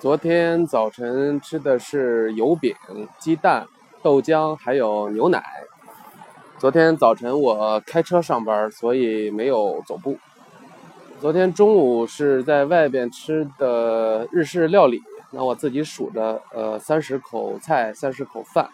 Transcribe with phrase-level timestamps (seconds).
[0.00, 2.74] 昨天早晨吃的是油饼、
[3.18, 3.68] 鸡蛋、
[4.02, 5.44] 豆浆，还有牛奶。
[6.58, 10.16] 昨天早晨我开车上班，所以没有走步。
[11.20, 15.02] 昨天中午是在外边吃的日式料理，
[15.32, 18.70] 那我自己数着，呃，三十口菜，三十口饭，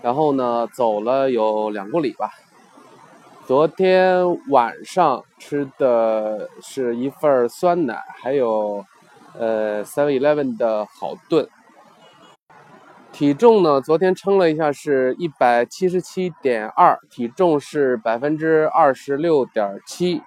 [0.00, 2.30] 然后呢，走了有两公里吧。
[3.48, 8.86] 昨天晚上吃的是一份酸奶，还有。
[9.34, 11.48] 呃，Seven Eleven 的好炖。
[13.10, 13.80] 体重呢？
[13.80, 20.22] 昨天称了一下，是一百七十七点二，体重是百分之二十六点七。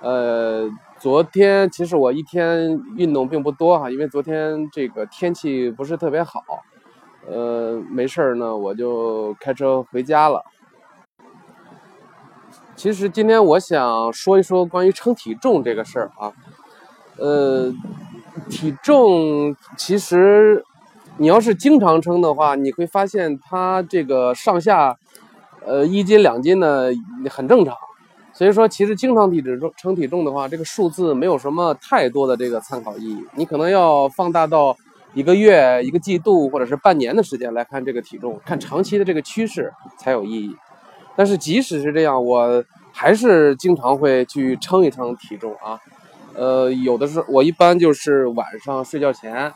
[0.00, 0.68] 呃，
[1.00, 6.44] 昨天其实我一天运动并不多哈，因为昨天这个天气不是特别好。
[7.26, 10.44] 呃，没事儿呢，我就开车回家了。
[12.76, 16.32] 其实今天我想说一说关于称体重这个事儿啊，
[17.16, 17.72] 呃。
[18.48, 20.64] 体重其实，
[21.18, 24.96] 你要是经常称的话，你会发现它这个上下，
[25.64, 26.88] 呃，一斤两斤呢
[27.30, 27.74] 很正常。
[28.32, 33.24] 所以说，其实经常体重称体重的话，这个数字没有什么太多的这个参考意义。
[33.36, 34.76] 你可能要放大到
[35.12, 40.56] 一个月、一个季度或者是半年的时间来看这个体重，看长期的这个趋势才有意义。
[41.14, 45.78] 但是即使是这样，我还是经常会去称一称体重啊。
[46.34, 49.52] 呃，有的时候我一般就是晚上睡觉前，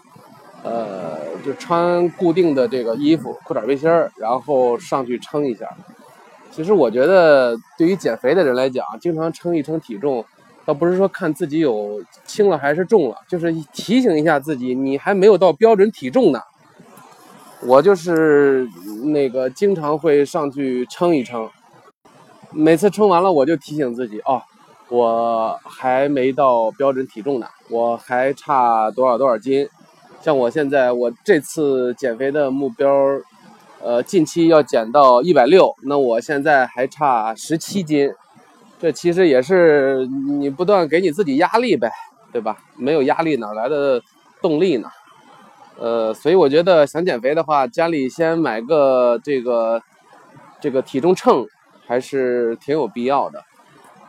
[0.62, 5.68] 呃，就穿固定的这个衣服，裤衩背心儿，然后上去称一下。
[6.50, 10.24] 其实我觉得，对于减肥的人来讲，经常称一称体重，
[10.64, 16.40] 倒不是说看自己有轻了还是重了，就是提醒一下自己，你还没有到标准体重呢。
[17.62, 18.68] 我就是
[19.04, 21.48] 那个经常会上去称一称，
[22.52, 24.42] 每次称完了，我就提醒自己哦。
[24.88, 29.68] 我还没到标准体重呢，我还差多少多少斤？
[30.20, 32.88] 像我现在，我这次减肥的目标，
[33.80, 38.10] 呃，近期要减到一百六，那我现在还差十七斤，
[38.80, 41.90] 这其实也是你不断给你自己压力呗，
[42.32, 42.56] 对吧？
[42.76, 44.02] 没有压力哪来的
[44.40, 44.88] 动力呢？
[45.78, 49.80] 呃，所以我觉得想减肥的话，家里先买个这个
[50.60, 51.46] 这个体重秤，
[51.86, 53.44] 还是挺有必要的。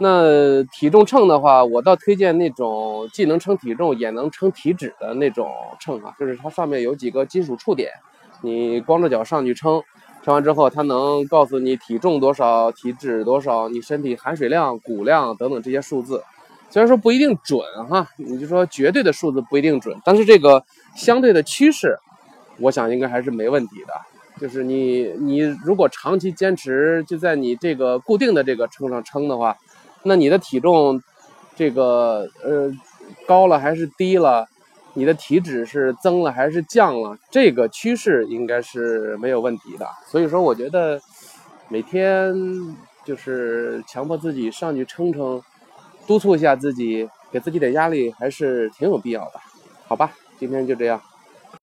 [0.01, 7.91] 那体重秤的话，我倒推荐那种既能称体重也能称体脂的那种秤啊，就是它上面有几个金属触点，
[8.41, 9.83] 你光着脚上去称，
[10.23, 16.23] 称完之后它能告诉你体重多少、体脂多少、你身体含水量、骨量等等这些数字。
[16.69, 20.63] 虽然说不一定准哈，你就说绝对的数字不一定准，但是这个
[20.95, 21.97] 相对的趋势，
[22.59, 23.93] 我想应该还是没问题的。
[24.39, 29.57] 就是你你如果长期坚持就在你这个固定的这个秤上称的话。
[30.03, 31.01] 那你的体重，
[31.55, 32.71] 这个呃
[33.27, 34.47] 高了还是低了？
[34.93, 37.17] 你的体脂是增了还是降了？
[37.29, 39.87] 这个趋势应该是没有问题的。
[40.07, 40.99] 所以说，我觉得
[41.67, 42.33] 每天
[43.05, 45.41] 就是强迫自己上去称称，
[46.07, 49.39] 督促一下自己，给自己点压力，还是挺有必要的。
[49.87, 50.99] 好吧，今天就这样。